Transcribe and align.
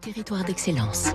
Territoire 0.00 0.44
d'excellence. 0.44 1.08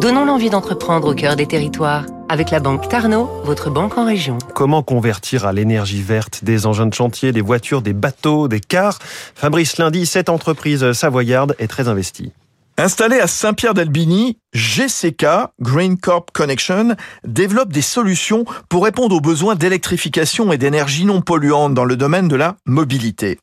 Donnons 0.00 0.24
l'envie 0.24 0.50
d'entreprendre 0.50 1.12
au 1.12 1.14
cœur 1.14 1.36
des 1.36 1.46
territoires. 1.46 2.04
Avec 2.28 2.50
la 2.50 2.58
banque 2.58 2.88
Tarno, 2.88 3.30
votre 3.44 3.70
banque 3.70 3.98
en 3.98 4.04
région. 4.04 4.38
Comment 4.52 4.82
convertir 4.82 5.46
à 5.46 5.52
l'énergie 5.52 6.02
verte 6.02 6.42
des 6.42 6.66
engins 6.66 6.86
de 6.86 6.94
chantier, 6.94 7.30
des 7.30 7.40
voitures, 7.40 7.82
des 7.82 7.92
bateaux, 7.92 8.48
des 8.48 8.60
cars? 8.60 8.98
Fabrice 9.00 9.78
Lundi, 9.78 10.06
cette 10.06 10.28
entreprise 10.28 10.92
savoyarde 10.92 11.54
est 11.60 11.68
très 11.68 11.86
investie. 11.86 12.32
Installée 12.76 13.20
à 13.20 13.26
Saint-Pierre-d'Albini, 13.26 14.38
GCK, 14.52 15.26
Green 15.60 15.96
Corp 15.96 16.32
Connection, 16.32 16.96
développe 17.24 17.72
des 17.72 17.82
solutions 17.82 18.44
pour 18.68 18.84
répondre 18.84 19.14
aux 19.14 19.20
besoins 19.20 19.54
d'électrification 19.54 20.52
et 20.52 20.58
d'énergie 20.58 21.04
non 21.04 21.20
polluante 21.20 21.72
dans 21.72 21.84
le 21.84 21.96
domaine 21.96 22.26
de 22.26 22.34
la 22.34 22.56
mobilité. 22.66 23.38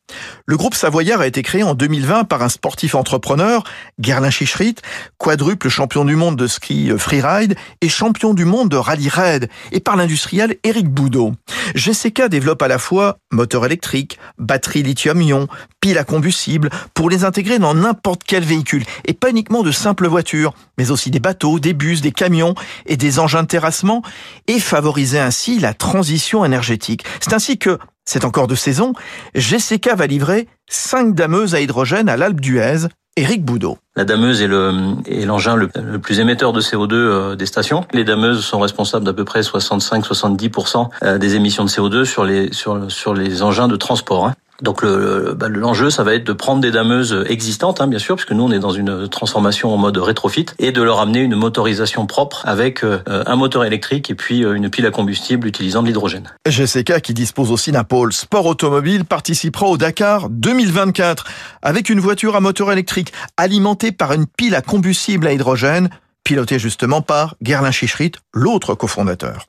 Le 0.45 0.57
groupe 0.57 0.75
savoyard 0.75 1.21
a 1.21 1.27
été 1.27 1.43
créé 1.43 1.63
en 1.63 1.75
2020 1.75 2.25
par 2.25 2.41
un 2.43 2.49
sportif 2.49 2.93
entrepreneur, 2.93 3.63
Gerlin 3.99 4.29
Chichrit, 4.29 4.75
quadruple 5.17 5.69
champion 5.69 6.03
du 6.03 6.17
monde 6.17 6.35
de 6.35 6.47
ski 6.47 6.91
freeride 6.97 7.55
et 7.79 7.89
champion 7.89 8.33
du 8.33 8.43
monde 8.43 8.69
de 8.69 8.77
rallye 8.77 9.09
raid, 9.09 9.49
et 9.71 9.79
par 9.79 9.95
l'industriel 9.95 10.57
Eric 10.63 10.89
Boudot. 10.89 11.33
GCK 11.75 12.27
développe 12.27 12.61
à 12.61 12.67
la 12.67 12.79
fois 12.79 13.17
moteur 13.31 13.65
électrique, 13.65 14.19
batterie 14.37 14.83
lithium-ion, 14.83 15.47
pile 15.79 15.97
à 15.97 16.03
combustible, 16.03 16.69
pour 16.93 17.09
les 17.09 17.23
intégrer 17.23 17.59
dans 17.59 17.73
n'importe 17.73 18.23
quel 18.25 18.43
véhicule, 18.43 18.83
et 19.05 19.13
pas 19.13 19.29
uniquement 19.29 19.63
de 19.63 19.71
simples 19.71 20.07
voitures, 20.07 20.53
mais 20.77 20.91
aussi 20.91 20.96
des 21.05 21.19
bateaux, 21.19 21.59
des 21.59 21.73
bus, 21.73 22.01
des 22.01 22.11
camions 22.11 22.55
et 22.85 22.97
des 22.97 23.19
engins 23.19 23.43
de 23.43 23.47
terrassement, 23.47 24.01
et 24.47 24.59
favoriser 24.59 25.19
ainsi 25.19 25.59
la 25.59 25.73
transition 25.73 26.43
énergétique. 26.43 27.03
C'est 27.19 27.33
ainsi 27.33 27.57
que, 27.57 27.77
c'est 28.05 28.25
encore 28.25 28.47
de 28.47 28.55
saison, 28.55 28.93
GCK 29.35 29.95
va 29.95 30.07
livrer 30.07 30.47
5 30.69 31.13
dameuses 31.15 31.55
à 31.55 31.61
hydrogène 31.61 32.09
à 32.09 32.17
l'Alpe 32.17 32.41
d'Huez, 32.41 32.87
Éric 33.17 33.43
Boudot. 33.43 33.79
La 33.95 34.05
dameuse 34.05 34.43
est 34.43 34.47
l'engin 34.47 35.55
le, 35.55 35.67
plus 35.97 36.19
émetteur 36.19 36.53
de 36.53 36.61
CO2 36.61 36.93
euh, 36.93 37.35
des 37.35 37.47
stations. 37.47 37.83
Les 37.91 38.03
dameuses 38.03 38.45
sont 38.45 38.59
responsables 38.59 39.03
d'à 39.03 39.13
peu 39.13 39.25
près 39.25 39.41
65-70% 39.41 40.89
euh, 41.01 41.17
des 41.17 41.35
émissions 41.35 41.65
de 41.65 41.69
CO2 41.69 42.05
sur 42.05 42.23
les 42.25 42.53
sur 42.53 42.91
sur 42.91 43.15
les 43.15 43.41
engins 43.41 43.67
de 43.67 43.75
transport. 43.75 44.31
Donc 44.61 44.83
bah, 44.83 45.49
l'enjeu, 45.49 45.85
le, 45.85 45.89
ça 45.89 46.03
va 46.03 46.13
être 46.13 46.23
de 46.23 46.33
prendre 46.33 46.61
des 46.61 46.71
dameuses 46.71 47.25
existantes, 47.29 47.81
hein, 47.81 47.87
bien 47.87 47.99
sûr, 47.99 48.15
puisque 48.15 48.31
nous 48.31 48.43
on 48.43 48.51
est 48.51 48.59
dans 48.59 48.71
une 48.71 49.07
transformation 49.07 49.73
en 49.73 49.77
mode 49.77 49.97
rétrofit, 49.97 50.47
et 50.59 50.71
de 50.71 50.81
leur 50.81 50.99
amener 50.99 51.19
une 51.19 51.35
motorisation 51.35 52.05
propre 52.05 52.41
avec 52.45 52.83
euh, 52.83 52.99
un 53.05 53.35
moteur 53.35 53.65
électrique 53.65 54.09
et 54.09 54.15
puis 54.15 54.43
euh, 54.43 54.53
une 54.53 54.69
pile 54.69 54.85
à 54.85 54.91
combustible 54.91 55.47
utilisant 55.47 55.81
de 55.81 55.87
l'hydrogène. 55.87 56.31
GCK, 56.47 57.01
qui 57.01 57.13
dispose 57.13 57.51
aussi 57.51 57.71
d'un 57.71 57.83
pôle 57.83 58.13
sport 58.13 58.45
automobile, 58.45 59.05
participera 59.05 59.67
au 59.67 59.77
Dakar 59.77 60.29
2024 60.29 61.25
avec 61.61 61.89
une 61.89 61.99
voiture 61.99 62.35
à 62.35 62.39
moteur 62.39 62.71
électrique 62.71 63.13
alimentée 63.37 63.91
par 63.91 64.13
une 64.13 64.25
pile 64.25 64.55
à 64.55 64.61
combustible 64.61 65.27
à 65.27 65.33
hydrogène, 65.33 65.89
pilotée 66.23 66.59
justement 66.59 67.01
par 67.01 67.35
Gerlin 67.41 67.71
Chichrit, 67.71 68.13
l'autre 68.33 68.75
cofondateur. 68.75 69.45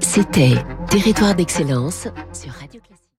C'était 0.00 0.54
Territoire 0.90 1.34
d'excellence 1.34 2.08
sur 2.32 2.52
Radio 2.60 2.71